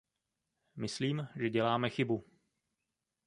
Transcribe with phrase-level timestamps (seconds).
[0.75, 2.23] Myslím, že děláme chybu.